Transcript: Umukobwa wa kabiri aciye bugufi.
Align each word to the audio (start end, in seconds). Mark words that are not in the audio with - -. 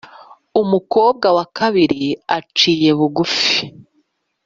Umukobwa 0.61 1.27
wa 1.37 1.45
kabiri 1.57 2.03
aciye 2.37 2.89
bugufi. 2.99 3.57